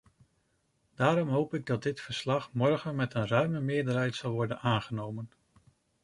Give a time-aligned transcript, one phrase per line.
[0.95, 5.31] Daarom hoop ik dat dit verslag morgen met een ruime meerderheid zal worden aangenomen.